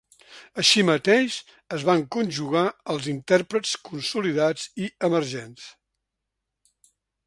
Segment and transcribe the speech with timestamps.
[0.61, 1.35] Així mateix,
[1.77, 2.65] es van conjugar
[2.95, 5.73] els intèrprets consolidats i emergents.